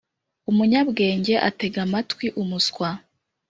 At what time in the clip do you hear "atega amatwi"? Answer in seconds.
1.49-2.25